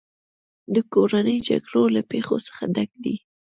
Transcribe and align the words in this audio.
د 0.73 0.75
کورنیو 0.93 1.43
جګړو 1.49 1.83
له 1.95 2.01
پېښو 2.11 2.37
څخه 2.47 2.63
ډک 2.75 2.91
دی. 3.03 3.15